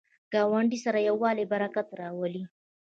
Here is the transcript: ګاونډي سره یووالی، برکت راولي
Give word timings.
ګاونډي 0.33 0.77
سره 0.85 0.99
یووالی، 1.09 1.45
برکت 1.53 1.87
راولي 2.01 2.43